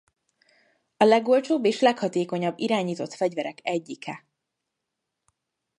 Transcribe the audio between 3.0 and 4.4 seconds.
fegyverek egyike.